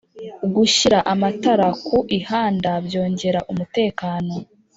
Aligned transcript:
Gushyira 0.55 0.99
amatara 1.13 1.67
ku 1.85 1.97
ihanda 2.19 2.69
byongera 2.85 3.39
umutekano 3.51 4.33